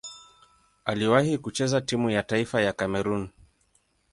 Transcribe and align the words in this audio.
Aliwahi 0.85 1.37
kucheza 1.37 1.81
timu 1.81 2.09
ya 2.09 2.23
taifa 2.23 2.61
ya 2.61 2.73
Kamerun. 2.73 3.29